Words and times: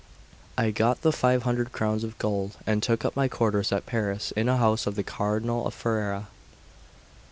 I 0.57 0.71
got 0.71 1.03
the 1.03 1.11
five 1.11 1.43
hundred 1.43 1.71
crowns 1.71 2.03
of 2.03 2.17
gold, 2.17 2.57
and 2.65 2.81
took 2.81 3.05
up 3.05 3.15
my 3.15 3.27
quarters 3.27 3.71
at 3.71 3.85
Paris 3.85 4.31
in 4.35 4.49
a 4.49 4.57
house 4.57 4.87
of 4.87 4.95
the 4.95 5.03
Cardinal 5.03 5.67
of 5.67 5.75
Ferrera. 5.75 6.25